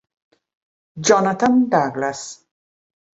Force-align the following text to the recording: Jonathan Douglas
Jonathan 1.09 1.69
Douglas 1.69 2.21